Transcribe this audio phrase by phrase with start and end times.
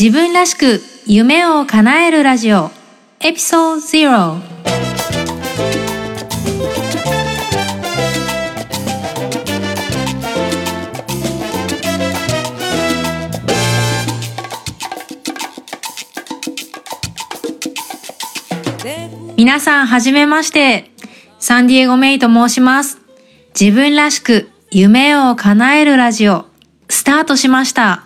[0.00, 2.70] 自分らしく夢を叶えるラジオ。
[3.18, 4.40] エピソード0
[19.36, 20.92] 皆さんはじめまして。
[21.40, 23.00] サンディエゴメイと申します。
[23.60, 26.46] 自分らしく夢を叶えるラジオ
[26.88, 28.04] スタートしました。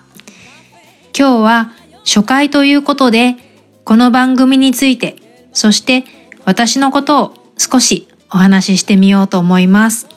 [1.14, 3.36] 今日は初回ということで
[3.84, 5.16] この番組について
[5.52, 6.04] そして
[6.44, 10.08] 私のことを少しお話ししてみようと思います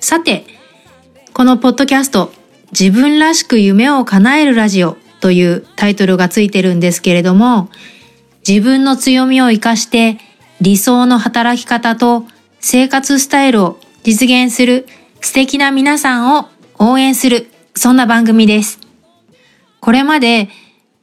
[0.00, 0.44] さて
[1.32, 2.32] このポッドキャスト
[2.72, 7.68] 自分らしく夢を叶えるラジオというタイトルがついてるんですけれども
[8.46, 10.18] 自分の強みを活かして
[10.60, 12.24] 理想の働き方と
[12.60, 14.86] 生活スタイルを実現する
[15.20, 18.80] 素敵な皆さんを応援する、そんな番組です。
[19.80, 20.48] これまで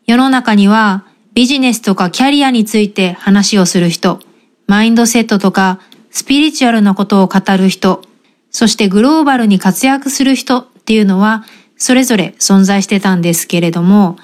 [0.08, 1.04] 世の中には
[1.34, 4.20] ビジネスとかキャリアについて話をする人、
[4.66, 8.02] マインドセットとかスピリチュアルなことを語る人、
[8.50, 11.44] そしてグローバルに活躍する人っていうのは
[11.76, 14.16] それぞれ存在してたんですけれども、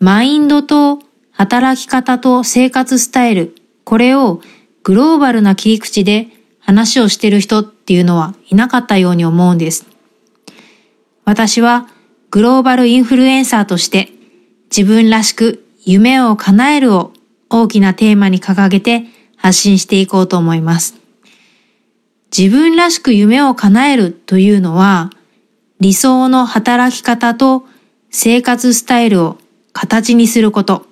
[0.00, 0.98] マインドと
[1.30, 4.42] 働き方と生活スタイル、これを
[4.82, 6.26] グローバルな切り口で
[6.58, 9.86] 話をしてる人っていうのはいなかったように思うんです。
[11.24, 11.88] 私は
[12.32, 14.10] グローバルインフルエンサーとして
[14.70, 17.12] 自分らしく夢を叶えるを
[17.48, 19.04] 大きなテーマに掲げて
[19.36, 20.94] 発信していこうと思います。
[22.36, 25.10] 自分らしく夢を叶えるというのは
[25.80, 27.64] 理想の働き方と
[28.10, 29.38] 生活スタイルを
[29.72, 30.86] 形にすること。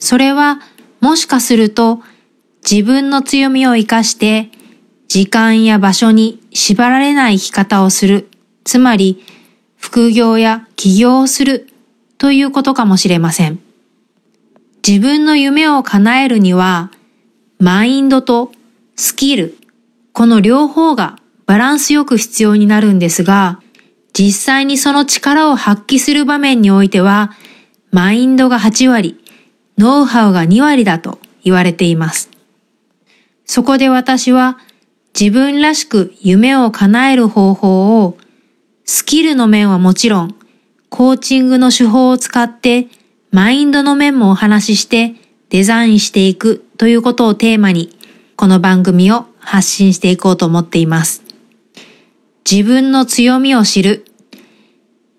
[0.00, 0.60] それは
[1.00, 2.00] もしかすると
[2.68, 4.50] 自分の強みを活かして
[5.06, 8.28] 時間や場所に縛られない生き方をする。
[8.64, 9.24] つまり
[9.76, 11.68] 副業や起業をする
[12.18, 13.60] ということかもしれません。
[14.86, 16.90] 自分の夢を叶えるには
[17.58, 18.52] マインドと
[18.96, 19.56] スキル、
[20.12, 23.60] この両方がバランスよく必要になるんですが、
[24.12, 27.32] 実際にその力を発揮する場面においては、
[27.90, 29.20] マインドが8割、
[29.78, 32.30] ノウハウが2割だと言われています。
[33.44, 34.58] そこで私は
[35.18, 38.18] 自分らしく夢を叶える方法を
[38.84, 40.37] スキルの面はもちろん
[40.90, 42.88] コーチングの手法を使って
[43.30, 45.14] マインドの面もお話しして
[45.50, 47.96] デザインしていくということをテーマに
[48.36, 51.22] この番組を発信していこうと思っています。
[52.50, 54.04] 自分の強みを知る。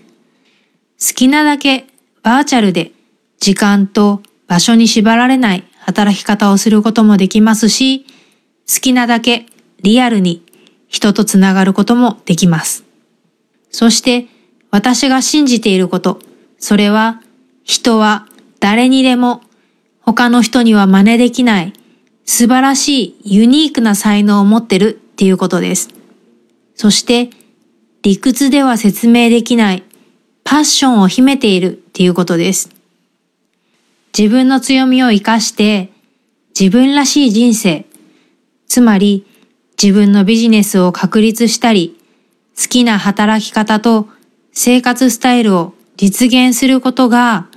[0.99, 1.85] 好きなだけ
[2.21, 2.91] バーチャルで
[3.39, 8.05] 時間と場所に縛られない働き方をすることもできますし、
[8.67, 9.45] 好きなだけ
[9.83, 10.43] リアルに
[10.87, 12.83] 人とつながることもできます。
[13.69, 14.27] そして
[14.71, 16.19] 私が信じていること、
[16.57, 17.21] それは
[17.63, 18.27] 人は
[18.59, 19.41] 誰にでも
[20.01, 21.73] 他の人には真似できない
[22.25, 25.89] 素晴らしいユニークな才能を持ってるっていうことです。
[26.75, 27.29] そして
[28.01, 29.83] 理屈では説明できない
[30.43, 32.69] パッションを秘めているっていうことです。
[34.17, 35.89] 自分の強みを活かして
[36.59, 37.85] 自分らしい人生、
[38.67, 39.25] つまり
[39.81, 41.97] 自分のビジネスを確立したり、
[42.57, 44.07] 好きな働き方と
[44.51, 47.47] 生活スタイルを実現することが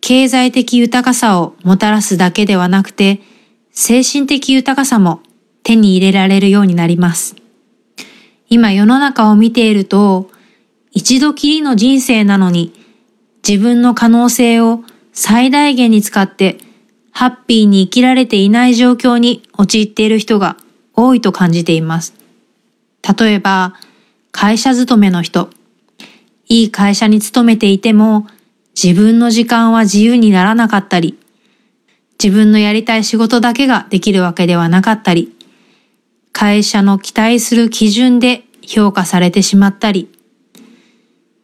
[0.00, 3.20] 経済的豊かさをもたらすだけではなくて
[3.70, 5.22] 精神的豊かさも
[5.62, 7.36] 手に入れられるようになります。
[8.50, 10.30] 今世の中を見ていると
[10.92, 12.72] 一度きりの人生なのに
[13.46, 16.58] 自分の可能性を最大限に使って
[17.10, 20.56] ハッピーに生きられていない状況に陥っている人が
[20.94, 22.14] 多いと感じています。
[23.18, 23.74] 例えば、
[24.32, 25.50] 会社勤めの人。
[26.48, 28.26] いい会社に勤めていても
[28.80, 31.18] 自分の時間は自由にならなかったり、
[32.22, 35.36] 自分のやりたい仕事だけができるわけではなかったり、
[36.32, 40.10] 会社の期待する基準で評価されてしまったり、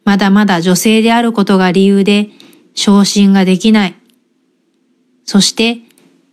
[0.03, 2.29] まだまだ女性であることが理由で
[2.73, 3.95] 昇進ができない。
[5.23, 5.79] そして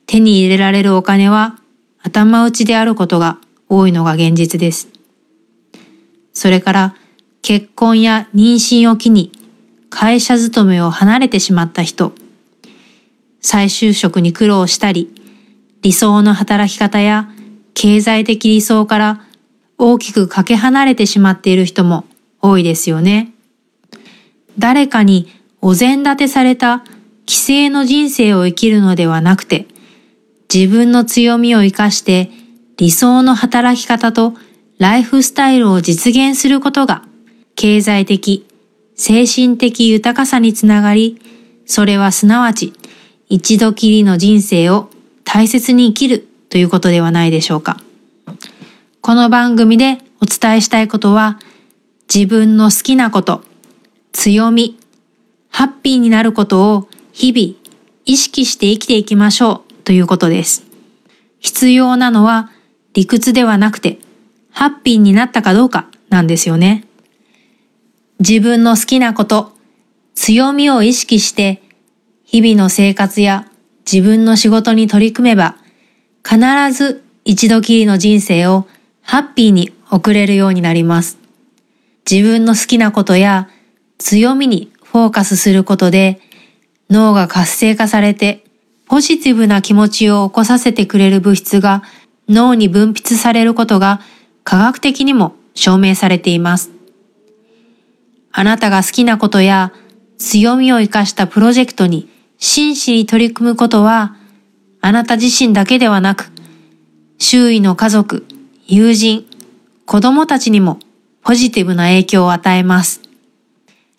[0.06, 1.60] 手に入れられるお金は
[2.02, 4.88] 頭打ちであることが多いのが現実です。
[6.32, 6.94] それから
[7.42, 9.32] 結婚や妊娠を機に
[9.90, 12.12] 会社勤めを離れてしまった人、
[13.40, 15.12] 再就職に苦労したり、
[15.82, 17.28] 理想の働き方や
[17.74, 19.24] 経済的理想から
[19.78, 22.04] 大きくかけ離れてしまっている人も
[22.40, 23.32] 多いですよね。
[24.58, 25.28] 誰かに
[25.60, 26.84] お膳立てされた
[27.28, 29.66] 既成の人生を生きるのではなくて、
[30.52, 32.30] 自分の強みを活かして
[32.76, 34.34] 理想の働き方と
[34.78, 37.04] ライフスタイルを実現することが
[37.56, 38.46] 経済的、
[38.94, 41.20] 精神的豊かさにつながり、
[41.66, 42.72] それはすなわち
[43.28, 44.88] 一度きりの人生を
[45.24, 47.78] 大切に生きるということではないでしょうか。
[49.00, 51.38] この番組でお伝えしたいことは、
[52.12, 53.42] 自分の好きなこと、
[54.12, 54.78] 強み、
[55.50, 57.58] ハッピーになることを日々
[58.04, 60.66] 意識して生きていきましょうということです。
[61.38, 62.50] 必要なのは
[62.92, 63.96] 理屈ではなくて、
[64.50, 66.84] ハッピーになったかどうかなんですよね。
[68.18, 69.54] 自分の好きなこと、
[70.14, 71.62] 強みを意識して
[72.22, 73.50] 日々の生活や
[73.90, 75.56] 自分の仕事に取り組めば、
[76.22, 76.38] 必
[76.70, 78.66] ず一度きりの人生を
[79.00, 81.16] ハッピーに送れるようになります。
[82.10, 83.48] 自分の好きなことや
[83.96, 86.20] 強みにフォーカスすることで
[86.90, 88.44] 脳が活性化されて
[88.88, 91.82] ポジティブな気持ちを起こさせてくれる物質が
[92.28, 94.00] 脳に分泌されることが
[94.44, 96.70] 科学的にも証明されています。
[98.32, 99.72] あなたが好きなことや
[100.16, 102.08] 強みを活かしたプロジェクトに
[102.38, 104.16] 真摯に取り組むことは、
[104.80, 106.30] あなた自身だけではなく、
[107.18, 108.24] 周囲の家族、
[108.66, 109.26] 友人、
[109.86, 110.78] 子供たちにも
[111.22, 113.02] ポジティブな影響を与えます。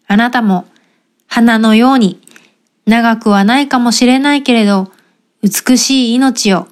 [0.08, 0.66] あなたも
[1.28, 2.20] 花のように
[2.90, 4.92] 長くはないかもしれないけれど、
[5.44, 6.68] 美しい命を、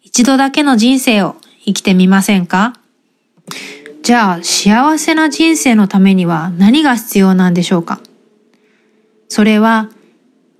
[0.00, 2.74] 一度だけの人生を生きてみませんか？
[4.02, 8.00] じゃあ幸せな人生のためには何が必要なんでしょうか？
[9.28, 9.90] それは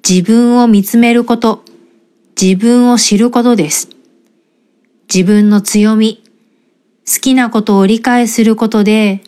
[0.07, 1.63] 自分を見つめること、
[2.41, 3.89] 自分を知ることです。
[5.13, 6.25] 自分の強み、
[7.07, 9.23] 好きなことを理解することで、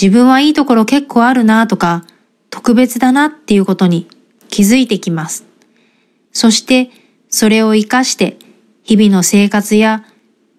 [0.00, 2.04] 自分はいいところ結構あるなとか、
[2.48, 4.08] 特別だなっていうことに
[4.48, 5.44] 気づいてきます。
[6.32, 6.90] そして、
[7.28, 8.38] それを活かして、
[8.82, 10.04] 日々の生活や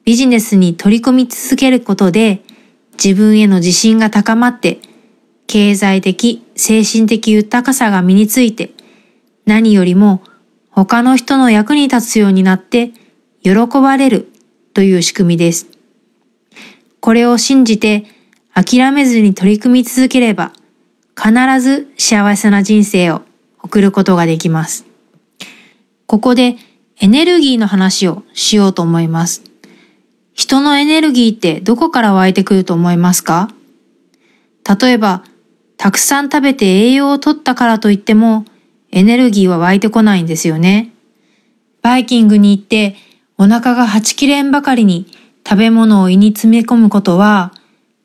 [0.05, 2.41] ビジネスに取り組み続けることで、
[3.03, 4.79] 自分への自信が高まって、
[5.47, 8.71] 経済的、精神的豊かさが身について、
[9.45, 10.21] 何よりも
[10.69, 12.91] 他の人の役に立つようになって
[13.41, 14.31] 喜ばれる
[14.73, 15.67] という仕組みです。
[16.99, 18.05] これを信じて
[18.53, 20.53] 諦めずに取り組み続ければ
[21.15, 23.23] 必ず幸せな人生を
[23.61, 24.85] 送ることができます。
[26.05, 26.55] ここで
[26.99, 29.43] エネルギーの話をしようと思います。
[30.33, 33.49] 人のエネルギーってどこから湧いてくると思いますか？
[34.79, 35.23] 例えば、
[35.77, 38.45] たくさん食べて栄養をとったからといっても、
[38.91, 40.91] エネルギーは湧いてこないんですよね。
[41.81, 42.95] バイキングに行って
[43.37, 45.07] お腹がはちきれんばかりに
[45.47, 47.53] 食べ物を胃に詰め込むことは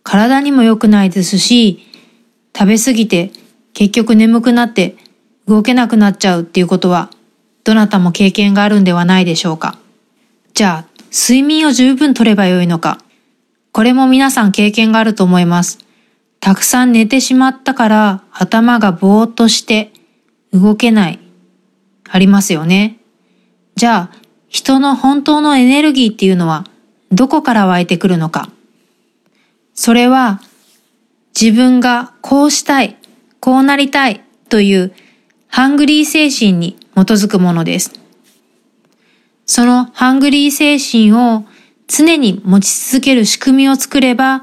[0.03, 1.81] 体にも良くないですし、
[2.57, 3.33] 食べ過ぎて
[3.73, 4.97] 結局眠くなって
[5.47, 7.11] 動けなくなっちゃうっていうことは
[7.65, 9.79] どなたも経験があるんではないでしょうか。
[10.53, 12.99] じゃあ、睡眠を十分とればよいのか。
[13.73, 15.79] これも皆さん経験があると思います。
[16.41, 19.93] たくさん寝てしまったから頭がぼーっとして
[20.53, 21.19] 動けない、
[22.09, 22.99] ありますよね。
[23.77, 24.17] じゃあ、
[24.49, 26.65] 人の本当のエネルギーっていうのは
[27.11, 28.51] どこから湧いてくるのか。
[29.75, 30.41] それは
[31.39, 32.97] 自分がこうしたい、
[33.41, 34.93] こうなりたいという
[35.55, 37.93] ハングリー精神に基づくものです。
[39.47, 41.45] そのハングリー精神を
[41.87, 44.43] 常に持ち続ける仕組みを作れば、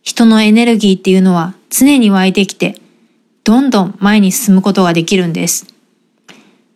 [0.00, 2.80] 人のエネルギーっていうのは常に湧いてきて、
[3.44, 5.66] どんどん前に進むことができるんです。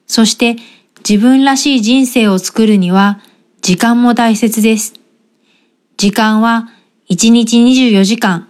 [0.06, 0.56] そして
[0.98, 3.18] 自分らしい人生を作るには
[3.62, 4.92] 時間も大切です。
[5.96, 6.68] 時間は
[7.08, 8.46] 1日24時間、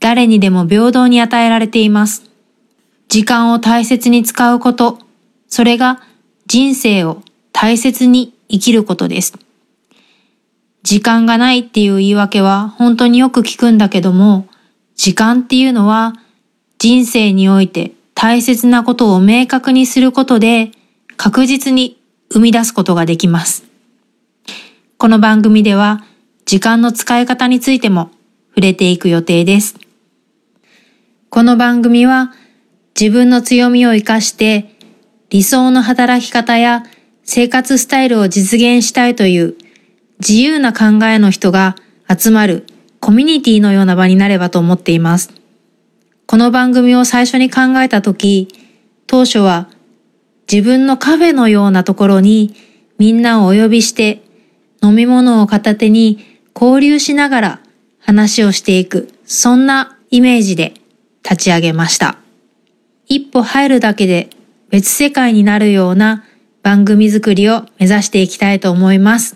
[0.00, 2.27] 誰にでも平等に与えられています。
[3.08, 4.98] 時間を大切に使うこと、
[5.48, 6.02] それが
[6.46, 7.22] 人生を
[7.52, 9.34] 大切に生きることです。
[10.82, 14.46] 時間がないっていう言い訳は本当によく聞くんだけども、
[14.94, 16.14] 時間っていうのは
[16.78, 20.72] 人生において大切なことを明確にすることで
[21.16, 21.98] 確実に
[22.30, 23.64] 生み出すことができます。
[24.98, 26.04] この番組では
[26.44, 28.10] 時間の使い方についても
[28.50, 29.76] 触れていく予定です。
[31.30, 32.32] この番組は
[33.00, 34.74] 自分の強みを活かして
[35.30, 36.82] 理想の働き方や
[37.22, 39.56] 生活スタイルを実現したいという
[40.18, 41.76] 自由な考えの人が
[42.08, 42.66] 集まる
[42.98, 45.30] コミュニティのような場になればと思っています。
[46.26, 48.48] この番組を最初に考えたとき、
[49.06, 49.68] 当初は
[50.50, 52.56] 自分のカフェのようなところに
[52.98, 54.22] みんなをお呼びして
[54.82, 56.18] 飲み物を片手に
[56.52, 57.60] 交流しながら
[58.00, 60.74] 話をしていく、そんなイメージで
[61.22, 62.18] 立ち上げました。
[63.08, 64.28] 一歩入るだけで
[64.70, 66.24] 別世界になるような
[66.62, 69.34] 番組作りを目指していきたいと思います。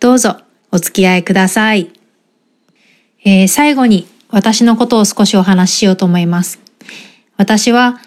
[0.00, 0.38] どうぞ
[0.72, 1.90] お付き合いください。
[3.24, 6.58] えー、最後に私のことを少しお話ししようと思います。
[7.36, 8.00] 私は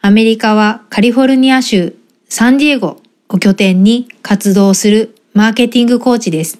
[0.00, 1.94] アメリカはカリフォルニア州
[2.28, 6.58] サンディエゴを拠点に活動するマーケティングコーチです。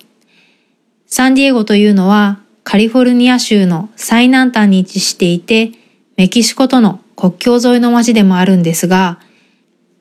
[1.06, 5.72] サンディエゴというのはカリフォルニア州の最南端に位置していて、
[6.16, 9.20] メキシコとの国境沿いの街でもあるんですが、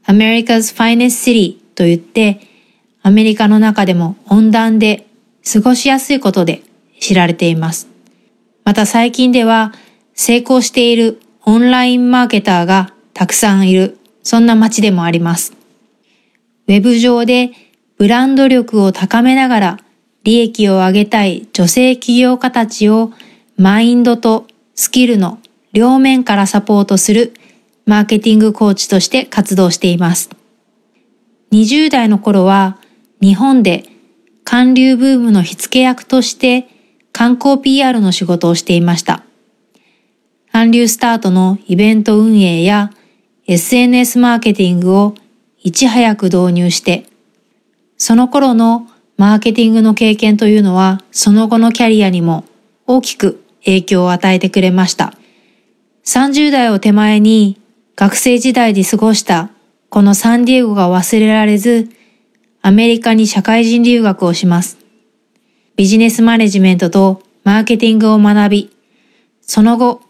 [0.08, 2.40] America's Finest City と言って、
[3.04, 5.06] アメリカの中でも温暖で
[5.54, 6.64] 過ごしやすいことで
[7.00, 7.88] 知られています。
[8.64, 9.72] また最近では
[10.16, 15.54] 成功しているオンラインマーケターがたくさんいる、そんな街でもあります。
[16.68, 17.52] ウェブ上で
[18.00, 19.80] ブランド力を高めながら
[20.24, 23.12] 利益を上げたい女性起業家たちを
[23.58, 25.38] マインドとスキルの
[25.74, 27.34] 両面からサポートする
[27.86, 30.30] マーケティングコーチとして活動しています。
[31.52, 32.78] 20代の頃は
[33.22, 33.86] 日本で
[34.44, 36.68] 韓流ブームの火付け役として
[37.14, 39.24] 観光 PR の仕事をしていました。
[40.52, 42.92] 韓流スタートのイベント運営や
[43.48, 45.16] SNS マーケティングを
[45.64, 47.06] いち早く導入して、
[47.98, 48.88] その頃の
[49.18, 52.44] マーケティングの経験というのはその後のキャリアにも
[52.88, 55.14] 大きく影響を与えてくれました。
[56.14, 57.58] 30代を手前に
[57.96, 59.50] 学生時代で過ごした
[59.88, 61.88] このサンディエゴが忘れられず、
[62.62, 64.78] アメリカに社会人留学をします。
[65.78, 68.76] ビジネスマネジメントとマーケティングを学び、
[69.40, 70.02] その後、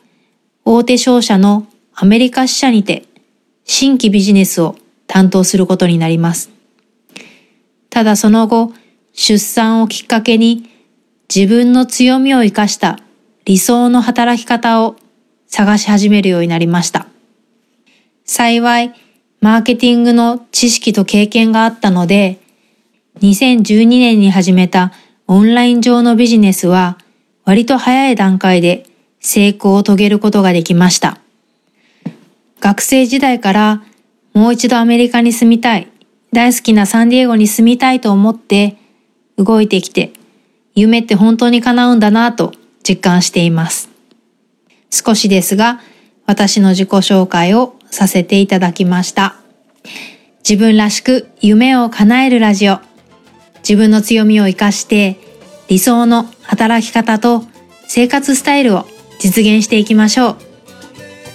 [0.65, 3.05] 大手商社のアメリカ支社にて
[3.63, 6.49] 新規ビジネスを担当することになります。
[7.91, 8.73] ただその後、
[9.13, 10.67] 出産をきっかけに
[11.33, 12.97] 自分の強みを生かした
[13.45, 14.95] 理想の働き方を
[15.51, 17.07] 探し始めるようになりました。
[18.23, 18.93] 幸い、
[19.41, 22.39] マーケティングの知識と経験があったので、
[23.19, 24.93] 2012年に始めた
[25.27, 26.97] オンライン上のビジネスは
[27.43, 28.85] 割と早い段階で
[29.19, 31.19] 成功を遂げることができました。
[32.61, 33.83] 学生時代から
[34.33, 35.89] もう一度アメリカに住みたい、
[36.31, 38.77] 大好きなサンディエゴに住みたいと思って
[39.37, 40.13] 動いてきて、
[40.75, 42.53] 夢って本当に叶うんだなと
[42.87, 43.90] 実感しています。
[44.91, 45.81] 少しですが、
[46.25, 49.35] 私の自己紹介をさせていただきました。
[50.47, 52.79] 自分らしく夢を叶えるラジオ。
[53.59, 55.17] 自分の強みを活かして
[55.67, 57.43] 理想の働き方と
[57.87, 58.85] 生活スタイルを
[59.19, 60.37] 実現していきましょう。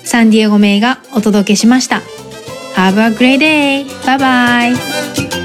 [0.04, 2.02] サンディエゴ名がお届けしました。
[2.74, 3.86] Have a great day!
[4.04, 5.35] Bye bye!